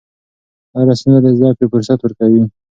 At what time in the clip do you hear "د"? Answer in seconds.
1.23-1.27